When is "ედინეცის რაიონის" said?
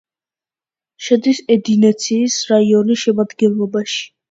1.57-3.03